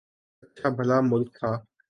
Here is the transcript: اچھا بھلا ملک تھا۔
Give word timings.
اچھا 0.43 0.67
بھلا 0.69 0.97
ملک 1.01 1.29
تھا۔ 1.37 1.51